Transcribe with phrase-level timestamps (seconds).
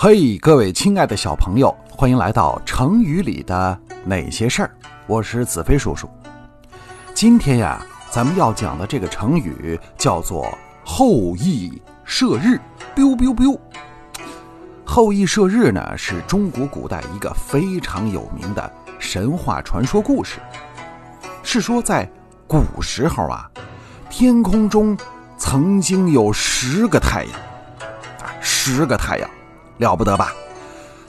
[0.00, 4.70] 嘿，各位亲爱的小朋友，欢迎来到成语里的那些事儿。
[5.08, 6.08] 我是子飞叔叔。
[7.12, 10.56] 今天呀，咱们要讲的这个成语叫做
[10.86, 12.60] “后羿射日”。
[12.94, 13.58] biu biu biu。
[14.84, 20.38] 后羿射日呢，是中国古代一个非常有名的神话传说故事。
[21.42, 22.08] 是说在
[22.46, 23.50] 古时候啊，
[24.08, 24.96] 天空中
[25.36, 27.32] 曾经有十个太阳，
[28.20, 29.28] 啊，十个太阳。
[29.78, 30.32] 了不得吧？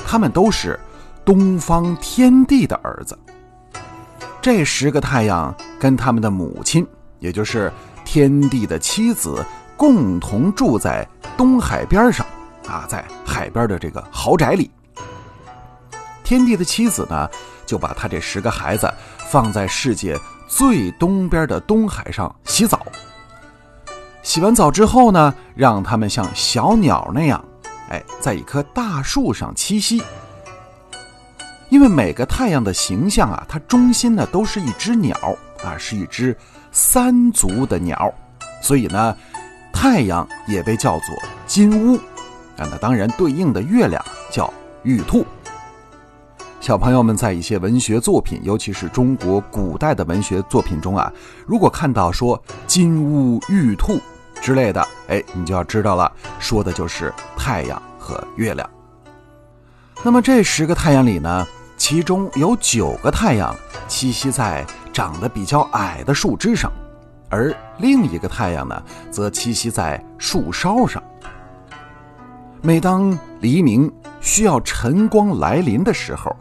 [0.07, 0.79] 他们都是
[1.25, 3.17] 东方天帝的儿子。
[4.41, 6.87] 这十个太阳跟他们的母亲，
[7.19, 7.71] 也就是
[8.05, 12.25] 天帝的妻子，共同住在东海边上
[12.67, 14.71] 啊，在海边的这个豪宅里。
[16.23, 17.29] 天帝的妻子呢，
[17.65, 18.91] 就把他这十个孩子
[19.29, 22.85] 放在世界最东边的东海上洗澡。
[24.21, 27.43] 洗完澡之后呢，让他们像小鸟那样。
[27.89, 30.01] 哎，在一棵大树上栖息，
[31.69, 35.17] 因为每个太阳的形象啊，它中心呢都是一只鸟
[35.63, 36.37] 啊，是一只
[36.71, 38.13] 三足的鸟，
[38.61, 39.17] 所以呢，
[39.73, 41.15] 太阳也被叫做
[41.47, 41.97] 金乌
[42.57, 42.69] 啊。
[42.69, 44.53] 那当然，对应的月亮叫
[44.83, 45.25] 玉兔。
[46.61, 51.11] 小朋友们在一些文学作品，尤其是中国古代的文学作品中啊，
[51.47, 53.99] 如果看到说金乌玉兔。
[54.41, 58.69] 之类的，哎，你就要知道了，说的就是太阳和月亮。
[60.03, 63.55] 那么这十个太阳里呢，其中有九个太阳
[63.87, 66.71] 栖息在长得比较矮的树枝上，
[67.29, 68.81] 而另一个太阳呢，
[69.11, 71.03] 则栖息在树梢上。
[72.61, 76.35] 每当黎明需要晨光来临的时候，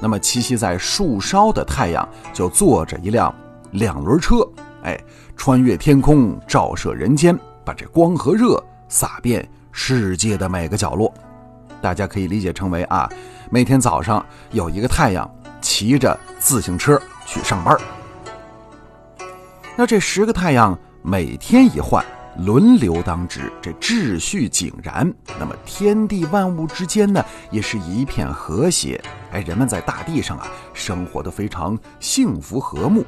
[0.00, 3.32] 那么栖息在树梢的太阳就坐着一辆
[3.72, 4.36] 两轮车。
[4.82, 4.98] 哎，
[5.36, 11.12] 穿越天空，照射人间，把这光和热洒遍世界的每个角落。
[11.80, 13.10] 大家可以理解成为啊，
[13.50, 15.28] 每天早上有一个太阳
[15.60, 17.76] 骑着自行车去上班。
[19.76, 22.04] 那这十个太阳每天一换，
[22.38, 25.12] 轮流当值，这秩序井然。
[25.40, 29.02] 那么天地万物之间呢，也是一片和谐。
[29.32, 33.04] 哎，人们在大地上啊，生活的非常幸福和睦。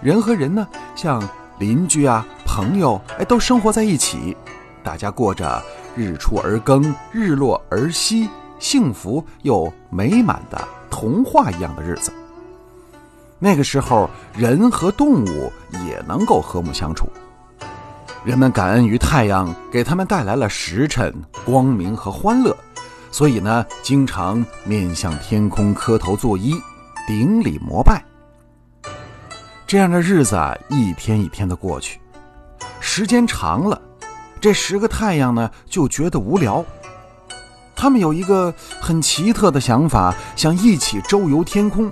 [0.00, 1.20] 人和人呢，像
[1.60, 4.34] 邻居啊、朋友，哎，都生活在一起，
[4.82, 5.62] 大家过着
[5.94, 6.82] 日出而更、
[7.12, 8.28] 日落而息、
[8.58, 10.58] 幸福又美满的
[10.90, 12.10] 童话一样的日子。
[13.38, 15.52] 那个时候，人和动物
[15.86, 17.06] 也能够和睦相处。
[18.24, 22.56] 人们感恩于太阳给他们带来了时辰、光明和欢乐，
[23.10, 26.58] 所以呢，经常面向天空磕头作揖、
[27.06, 28.02] 顶礼膜拜。
[29.70, 30.36] 这样的日子，
[30.68, 32.00] 一天一天的过去，
[32.80, 33.80] 时间长了，
[34.40, 36.64] 这十个太阳呢就觉得无聊。
[37.76, 41.88] 他们有一个很奇特的想法，想一起周游天空。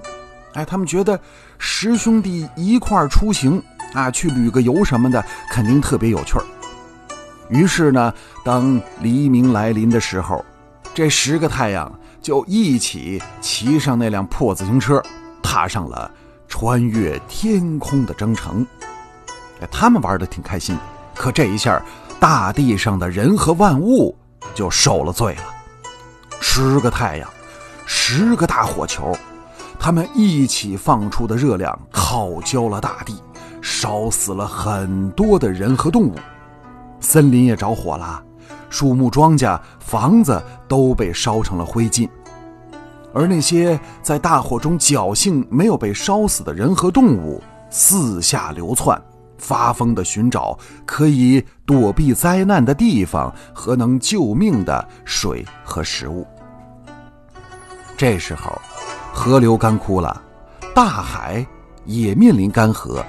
[0.54, 1.20] 哎，他们觉得
[1.56, 3.62] 十兄弟一块出行
[3.92, 6.44] 啊，去旅个游什么的，肯定特别有趣儿。
[7.48, 8.12] 于是呢，
[8.44, 10.44] 当黎明来临的时候，
[10.92, 15.00] 这十个太阳就一起骑上那辆破自行车，
[15.44, 16.10] 踏上了。
[16.48, 18.66] 穿越天空的征程，
[19.60, 20.76] 哎，他们玩的挺开心。
[21.14, 21.80] 可这一下，
[22.18, 24.16] 大地上的人和万物
[24.54, 25.42] 就受了罪了。
[26.40, 27.28] 十个太阳，
[27.86, 29.16] 十个大火球，
[29.78, 33.22] 他们一起放出的热量烤焦了大地，
[33.60, 36.14] 烧死了很多的人和动物。
[37.00, 38.22] 森林也着火了，
[38.70, 42.08] 树木、庄稼、房子都被烧成了灰烬。
[43.14, 49.00] 而那些在大火中侥幸没有被烧死的人和动物，四下流窜，
[49.38, 56.26] 发疯地寻找可以躲避灾难的地方和能救命的水和食物。
[57.96, 58.60] 这时候，
[59.12, 60.22] 河流干枯了，
[60.74, 61.44] 大海
[61.84, 63.02] 也面临干涸，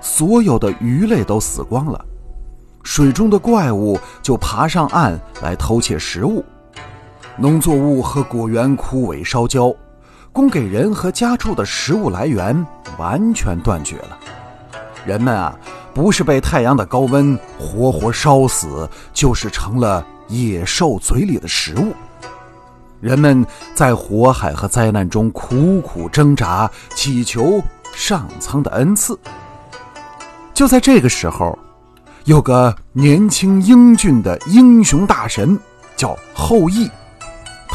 [0.00, 2.04] 所有的鱼类都死光了，
[2.82, 6.44] 水中的怪物就爬上岸来偷窃食物。
[7.40, 9.72] 农作物和果园枯萎烧焦，
[10.32, 12.66] 供给人和家畜的食物来源
[12.98, 14.18] 完全断绝了。
[15.06, 15.56] 人们啊，
[15.94, 21.94] 不是被太阳的高温活活烧死，就是成了野兽嘴里的食物。
[23.00, 27.62] 人们在火海和灾难中苦苦挣扎，祈求
[27.94, 29.16] 上苍的恩赐。
[30.52, 31.56] 就在这个时候，
[32.24, 35.56] 有个年轻英俊的英雄大神，
[35.96, 36.90] 叫后羿。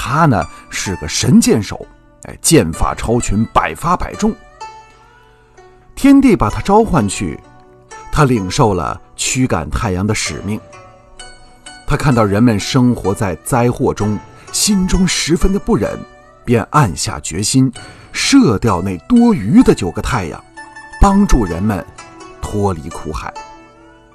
[0.06, 1.88] 他呢是个神箭手，
[2.24, 4.36] 哎，箭法超群，百发百中。
[5.96, 7.40] 天帝把他召唤去，
[8.12, 10.60] 他领受了驱赶太阳的使命。
[11.88, 14.20] 他看到人们生活在灾祸中，
[14.52, 15.98] 心中十分的不忍，
[16.44, 17.72] 便暗下决心，
[18.12, 20.44] 射掉那多余的九个太阳，
[21.00, 21.84] 帮助人们
[22.42, 23.34] 脱离苦海。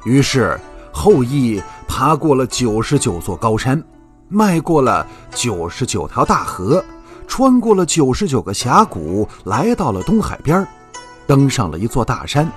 [0.05, 0.61] 于是
[0.93, 3.83] 后羿爬过了九十九座高山，
[4.29, 6.85] 迈过了九十九条大河，
[7.27, 10.67] 穿过了九十九个峡谷，来到了东海边
[11.27, 12.51] 登上了一座大山，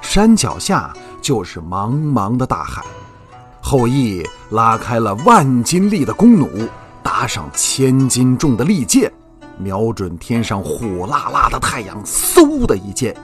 [0.00, 2.84] 山脚下就是茫茫的大海。
[3.60, 6.68] 后羿拉开了万斤力的弓弩，
[7.02, 9.12] 搭上千斤重的利箭，
[9.58, 13.16] 瞄准天上火辣辣的太阳，嗖的一箭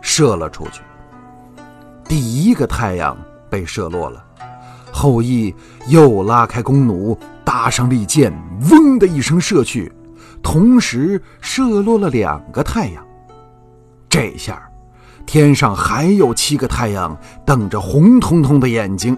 [0.00, 0.80] 射了出去。
[2.04, 3.16] 第一个太阳
[3.48, 4.24] 被射落了，
[4.92, 5.54] 后羿
[5.88, 8.32] 又拉开弓弩，搭上利箭，
[8.70, 9.90] 嗡的一声射去，
[10.42, 13.04] 同时射落了两个太阳。
[14.08, 14.60] 这下，
[15.24, 17.16] 天上还有七个太阳
[17.46, 19.16] 瞪着红彤彤的眼睛。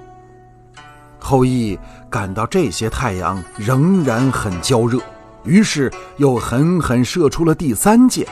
[1.19, 1.78] 后羿
[2.10, 4.98] 感到这些太阳仍然很焦热，
[5.44, 8.26] 于是又狠狠射出了第三箭。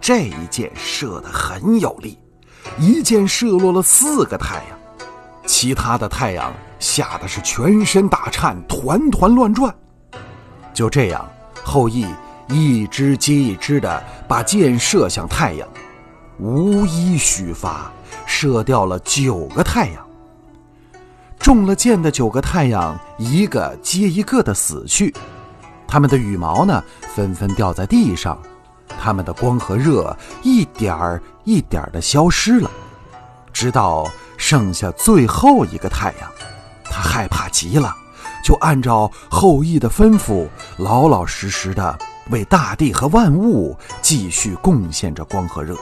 [0.00, 2.18] 这一箭射得很有力，
[2.78, 4.78] 一箭射落了四个太阳，
[5.46, 9.74] 其他的太阳吓得是全身打颤，团团乱转。
[10.74, 11.26] 就这样，
[11.64, 12.06] 后羿
[12.48, 15.66] 一支接一支的把箭射向太阳，
[16.38, 17.90] 无一虚发，
[18.26, 20.06] 射掉了九个太阳。
[21.38, 25.14] 中了箭的九个太阳，一个接一个的死去，
[25.86, 26.82] 它们的羽毛呢，
[27.14, 28.36] 纷纷掉在地上，
[29.00, 32.70] 它们的光和热一点儿一点儿的消失了，
[33.52, 34.06] 直到
[34.48, 36.30] 剩下最后一个太阳，
[36.84, 37.92] 他害怕极了，
[38.44, 40.46] 就按照后羿的吩咐，
[40.76, 41.98] 老老实实的
[42.30, 45.74] 为大地和万物继续贡献着光和热。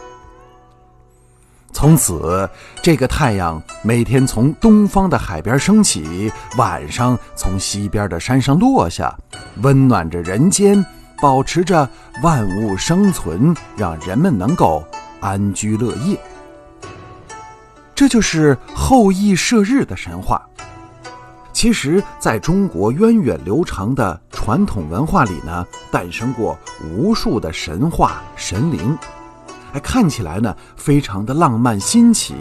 [1.74, 2.48] 从此，
[2.80, 9.14] 这个太阳每天从东方的海边升起，晚上从西边的山上落下，
[9.60, 10.82] 温暖着人间，
[11.20, 11.86] 保持着
[12.22, 14.82] 万物生存，让人们能够
[15.20, 16.18] 安居乐业。
[17.94, 20.44] 这就是后羿射日的神话。
[21.52, 28.98] 其实，在中国源远流长的传统文化里呢，诞生过无数的神话神灵。
[29.72, 32.34] 哎看起来呢，非常的浪漫新奇，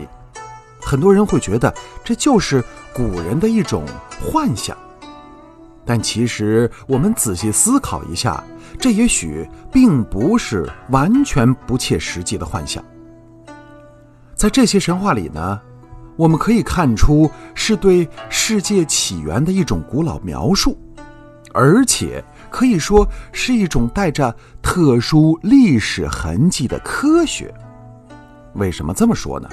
[0.82, 1.74] 很多人会觉得
[2.04, 2.64] 这就是
[2.94, 3.86] 古人的一种
[4.20, 4.76] 幻想。
[5.86, 8.44] 但其实我们仔细思考一下，
[8.80, 12.84] 这也许并不是完全不切实际的幻想。
[14.36, 15.60] 在这些神话里呢，
[16.16, 20.78] 我们可以看出是对世界起源的一种古老描述，
[21.54, 22.24] 而且。
[22.54, 24.32] 可以说是一种带着
[24.62, 27.52] 特殊历史痕迹的科学。
[28.54, 29.50] 为什么这么说呢？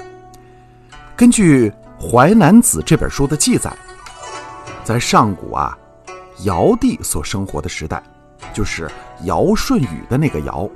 [1.15, 1.67] 根据
[1.99, 3.75] 《淮南子》这本书的记载，
[4.83, 5.75] 在上古啊，
[6.43, 8.03] 尧帝所生活的时代，
[8.53, 8.87] 就是
[9.23, 10.69] 尧舜禹的那个尧，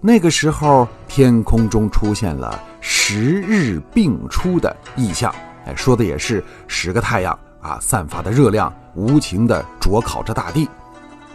[0.00, 5.34] 那个时候天空中出现了十日并出的异象，
[5.66, 10.68] 哎，说的也是十个太阳啊，散发的热量无情地灼烤着大地。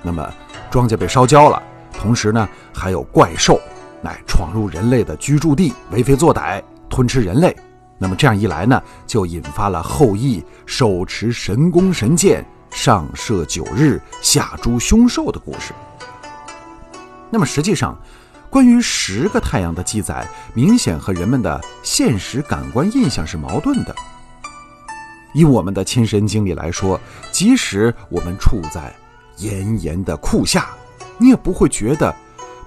[0.02, 0.26] 那么，
[0.72, 1.62] 庄稼被烧焦了，
[1.92, 3.60] 同时呢，还有怪兽，
[4.02, 7.54] 来闯入人类的居住地，为非作歹，吞吃人类。
[7.98, 15.74] 那么这样一来呢，就引发了后羿手持神弓神箭，上射九日，下诛凶兽的故事。
[17.30, 17.98] 那么实际上，
[18.54, 23.96] 关于十个太阳的记载，明显和人们的现实感官印象是矛盾的。
[25.34, 28.94] 以我们的亲身经历来说，即使我们处在
[29.38, 30.68] 炎炎的酷夏，
[31.18, 32.16] 你也不会觉得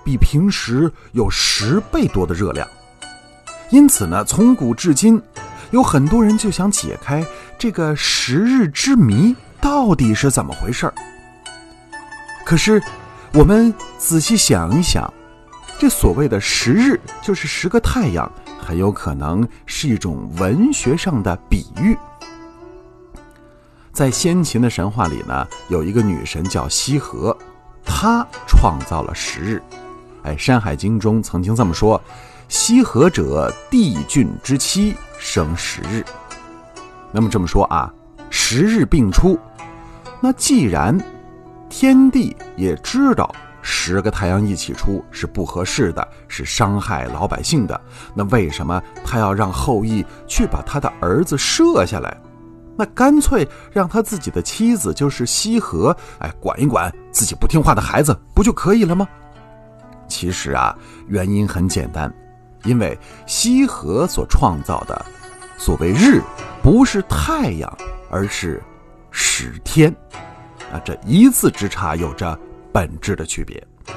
[0.05, 2.67] 比平时有十倍多的热量。
[3.71, 5.23] 因此呢，从古至今，
[5.71, 7.25] 有很多人就想解开
[7.57, 10.95] 这个十日之谜到底是怎么回事儿。
[12.45, 12.83] 可是，
[13.33, 15.09] 我们仔细想一想，
[15.79, 21.97] 这所谓的十日，就是十个太阳，很有可能是一种文学上的比喻。
[23.93, 27.37] 在先秦的神话里呢，有一个女神叫羲和，
[27.85, 29.63] 她创造了十日。
[30.23, 32.01] 哎，《山海经》中曾经这么说
[32.49, 36.03] ：“羲和者，帝俊之妻，生十日。”
[37.13, 37.93] 那么这么说啊，
[38.31, 39.39] 十日并出。
[40.21, 40.99] 那既然
[41.69, 43.31] 天帝也知道
[43.69, 47.79] 十个太阳一起出是不合适的，是伤害老百姓的，
[48.15, 52.17] 那为什么他要让后羿去把他的儿子射下来？
[52.77, 59.09] 那干脆让他自己的妻子就是羲和，哎，管一管自己不听话的孩子，不就可以了吗？
[60.07, 60.73] 其实啊，
[61.09, 62.13] 原因很简单，
[62.63, 62.97] 因为
[63.27, 65.05] 羲和所创造的
[65.59, 66.23] 所谓日，
[66.63, 67.77] 不是太阳，
[68.11, 68.63] 而是
[69.11, 69.93] 十天。
[70.73, 72.39] 啊，这一字之差有着
[72.77, 73.59] 本质的区别。《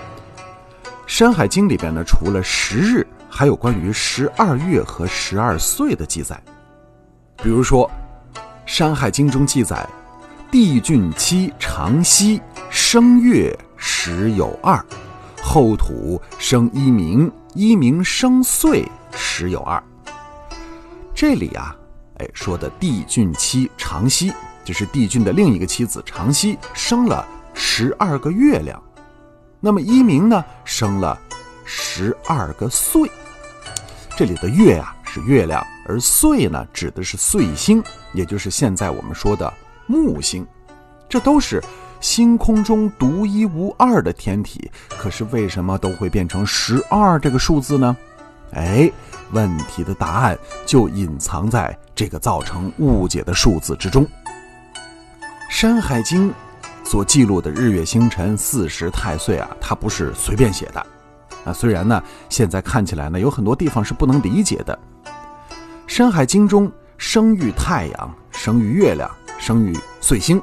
[1.05, 6.41] 山海经》里边呢，除了十日，还有关于十二月和十二岁的记载。
[7.43, 7.91] 比如说，
[8.65, 9.85] 《山海经》中记载，
[10.49, 14.81] 帝俊期长息，生月十有二，
[15.43, 19.83] 后土生一鸣，一鸣生岁十有二。
[21.13, 21.75] 这里啊，
[22.19, 24.31] 哎，说的帝俊妻长息，
[24.63, 27.27] 就是帝俊的另一个妻子长息生了
[27.59, 28.81] 十二个月亮。
[29.59, 31.19] 那么一鸣呢，生了
[31.65, 33.11] 十二个岁。
[34.15, 39.53] 这里的月呀是月亮，而岁呢指的是岁星，也就是现在我们说的
[39.87, 40.47] 木星。
[41.09, 41.61] 这都是
[41.99, 47.95] 星空中独一无二的天体，可是为什么都会变成十二这个数字呢？
[48.53, 48.89] 哎，
[49.31, 54.05] 问题的答案就隐藏在这个造成误解的数字之中。
[55.49, 56.29] 《山海经》
[56.83, 60.85] 所记录的日月星辰四时太岁啊，它不是随便写的。
[61.45, 64.77] 啊，虽然呢，现在看起来呢，有很多地方是不能理解的。
[65.87, 69.09] 《山海经》中生育太阳、生育月亮、
[69.39, 70.37] 生育岁星，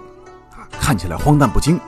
[0.52, 1.78] 啊，看起来荒诞不经。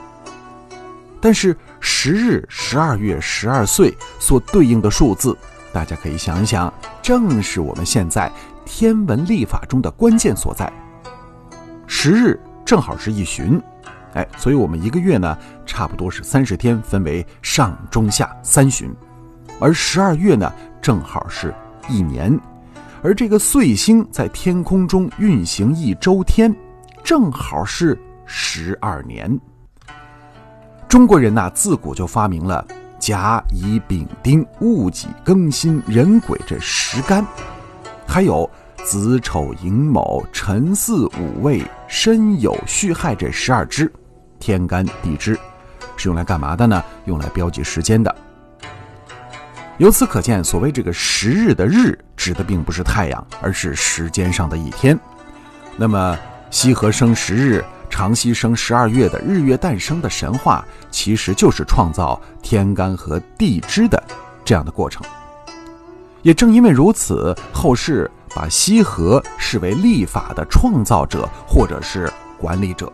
[1.21, 5.37] 但是十日、十二月、十二岁所对应的数字。
[5.71, 8.31] 大家可以想一想，正是我们现在
[8.65, 10.71] 天文历法中的关键所在。
[11.87, 13.61] 十日正好是一旬，
[14.13, 18.93] 哎，所以我们一个月呢，差不多是三十天，分为上中下三旬。
[19.59, 20.51] 而十二月呢，
[20.81, 21.53] 正好是
[21.87, 22.39] 一年，
[23.03, 26.55] 而这个岁星在天空中运行一周天，
[27.03, 29.39] 正好是十二年。
[30.87, 32.65] 中国人呐，自古就发明了。
[32.99, 37.25] 甲乙丙丁戊己庚辛壬癸这十干，
[38.05, 38.49] 还有
[38.83, 43.91] 子丑寅卯辰巳午未申酉戌亥这十二支
[44.39, 45.37] 天干地支，
[45.97, 46.81] 是用来干嘛的呢？
[47.05, 48.15] 用来标记时间的。
[49.79, 54.97] 由此可见，所谓这个十日的日，指的并不是太阳，而是时间上的一天。
[55.75, 56.17] 那么
[56.49, 57.65] 羲和生十日。
[57.91, 64.01] 长息生十二月的日月诞生的神话，其实就是创造天干和地支的
[64.45, 65.03] 这样的过程。
[66.21, 72.91] 也正因为如此，后世把羲和视为历法的创造者或者是管理者。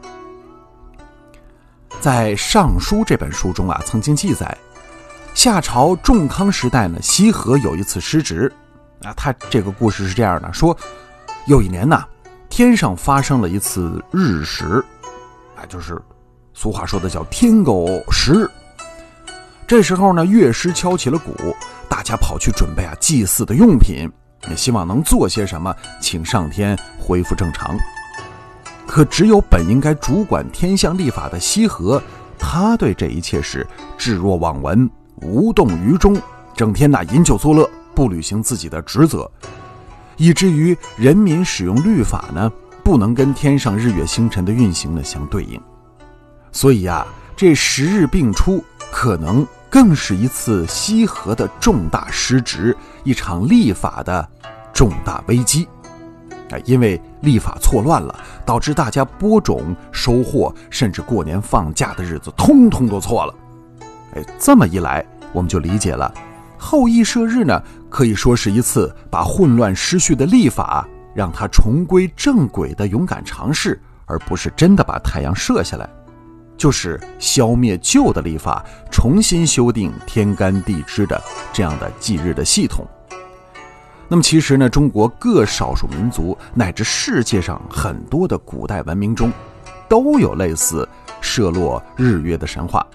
[1.99, 4.57] 在《尚书》这本书中啊，曾经记载，
[5.33, 8.51] 夏朝仲康时代呢，羲和有一次失职，
[9.03, 10.75] 啊，他这个故事是这样的：说
[11.47, 12.03] 有一年呢。
[12.47, 14.81] 天上发生了一次日食，
[15.57, 16.01] 啊，就是
[16.53, 18.49] 俗话说的叫天狗食日。
[19.67, 21.53] 这时候呢，乐师敲起了鼓，
[21.89, 24.09] 大家跑去准备啊祭祀的用品，
[24.49, 27.77] 也希望能做些什么，请上天恢复正常。
[28.87, 32.01] 可只有本应该主管天象历法的羲和，
[32.37, 33.65] 他对这一切是
[33.97, 34.89] 置若罔闻，
[35.21, 36.15] 无动于衷，
[36.55, 39.29] 整天呐饮酒作乐，不履行自己的职责。
[40.17, 42.51] 以至于人民使用律法呢，
[42.83, 45.59] 不能跟天上日月星辰的运行呢相对应，
[46.51, 54.27] 所以啊，这十日并出，可能更是一次羲和的重大失职，一场立法的
[54.73, 55.67] 重大危机。
[56.51, 63.33] 哎，因为立法错乱了，导致大家播种、收获，甚至过年放假的日子，通通都错了。
[64.15, 65.03] 哎，这么一来，
[65.33, 66.13] 我们就理解了。
[66.57, 75.89] 后羿射日呢，可以说是一次把混乱失序的历法让它重归正轨的勇敢尝试，而不是真的把太阳射下来，
[76.57, 81.21] 就是消灭旧的历法，重新修订天干地支的
[81.53, 82.85] 这样的祭日的系统。
[84.07, 89.31] 那么其实呢，中国各少数民族乃至世界上很多的古代文明中，
[89.89, 90.87] 都有类似
[91.21, 92.85] 射落日月的神话。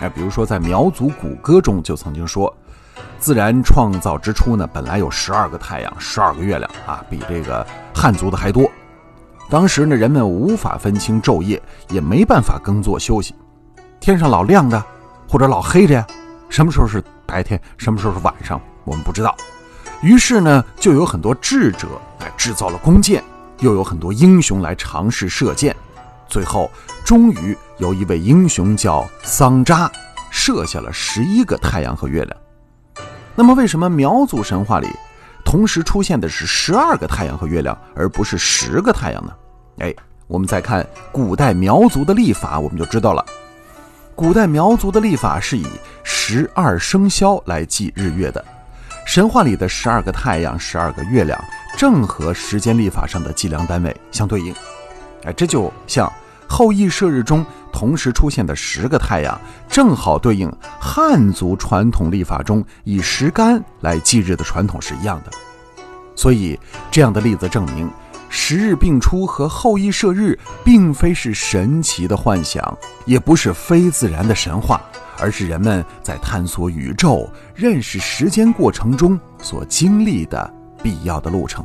[0.00, 2.54] 哎，比如说在苗族古歌中就曾经说。
[3.18, 8.70] 自然创造之初呢，本来有十二个太阳，十二个月亮啊，比这个汉族的还多。
[9.54, 13.36] 当时呢，人们无法分清昼夜，也没办法耕作休息，
[14.00, 14.84] 天上老亮着，
[15.28, 16.04] 或者老黑着呀，
[16.48, 19.32] 什么时候是白天，什么时候是晚上，我们不知道。
[20.02, 21.86] 于是呢，就有很多智者
[22.18, 23.22] 来制造了弓箭，
[23.60, 25.72] 又有很多英雄来尝试射箭，
[26.26, 26.68] 最后
[27.04, 29.88] 终于有一位英雄叫桑扎，
[30.32, 32.36] 射下了十一个太阳和月亮。
[33.36, 34.88] 那么，为什么苗族神话里
[35.44, 39.32] 同时出现的是十二个太阳和月亮，而不是十个太阳呢？
[39.78, 39.94] 哎，
[40.26, 43.24] 我们再看古代苗族的历法，我们就知道了。
[44.14, 45.66] 古代苗族的历法是以
[46.04, 48.44] 十二生肖来记日月的，
[49.04, 51.42] 神话里的十二个太阳、十二个月亮，
[51.76, 54.54] 正和时间历法上的计量单位相对应。
[55.24, 56.10] 哎，这就像
[56.46, 65.32] 后羿射日中同时出现的十个太阳，正好对应汉族传统历法中以十干来记日的传统是一样的。
[66.14, 66.56] 所以，
[66.92, 67.90] 这样的例子证明，
[68.36, 72.76] 十日并出和后羿射日并非是神奇的幻想，
[73.06, 74.82] 也不是非自然的神话，
[75.20, 81.64] 而是人们在探索宇宙、认识时间过程中所经历的必要的路程。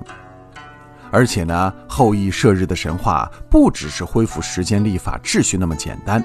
[1.09, 6.23] 而且呢，后羿射日的神话不只是恢复时间立法秩序那么简单，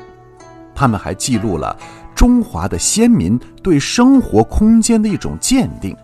[0.75, 1.75] 他们还记录了
[2.15, 5.97] 中华的先民对生活空间的一种鉴定。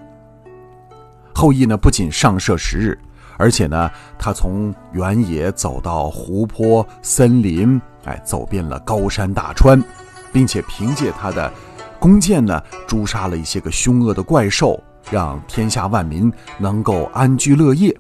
[1.35, 2.99] 后羿呢，不仅上射十日，
[3.41, 9.83] 而且呢，他从原野走到湖泊、森林，哎，走遍了高山大川，
[10.31, 11.51] 并且凭借他的
[11.99, 14.79] 弓箭呢，诛杀了一些个凶恶的怪兽，
[15.11, 17.99] 让天下万民能够安居乐业。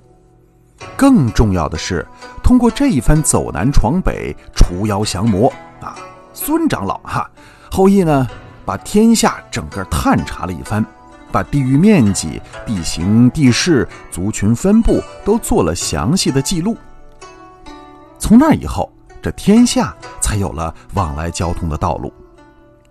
[0.94, 2.06] 更重要的是，
[2.42, 5.96] 通过这一番走南闯北、除妖降魔啊，
[6.34, 7.30] 孙长老哈，
[7.70, 8.28] 后羿呢
[8.66, 10.84] 把天下整个探查了一番，
[11.30, 16.76] 把地域面积、地形地势、族群分布都做了详细的记录。
[18.18, 22.12] 从那以后，这天下才有了往来交通的道路。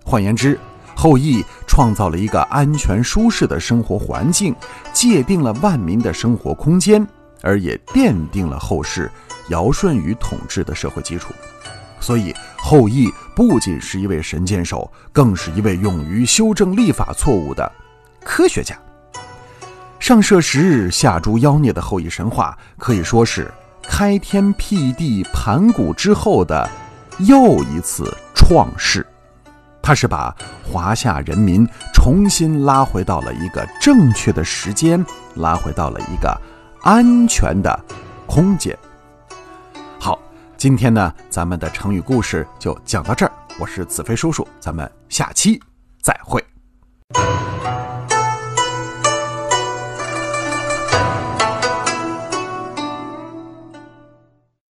[0.03, 0.59] 换言之，
[0.95, 4.55] 后羿创造了一个安全舒适的生活环境，
[4.91, 7.05] 界定了万民的生活空间。
[7.41, 9.09] 而也奠定了后世
[9.47, 11.33] 尧舜禹统治的社会基础，
[12.01, 17.71] 所以后羿不仅是一位神箭手，更是一位勇于修正历法错误的
[18.23, 18.77] 科学家。
[19.99, 23.51] 上射十日下诛妖孽的后羿神话，可以说是
[23.83, 26.69] 开天辟地盘古之后的
[27.19, 29.05] 又一次创世。
[29.81, 35.03] 他是把华夏人民重新拉回到了一个正确的时间，
[35.35, 36.39] 拉回到了一个。
[36.81, 37.77] 安全的
[38.25, 38.77] 空间。
[39.99, 40.17] 好，
[40.55, 43.31] 今天呢，咱们的成语故事就讲到这儿。
[43.59, 45.61] 我是子飞叔叔，咱们下期
[46.01, 46.41] 再会。